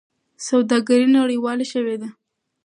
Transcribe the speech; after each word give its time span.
سوداګري 0.47 1.07
نړیواله 1.17 1.65
شوې 1.71 1.95
ده. 2.01 2.09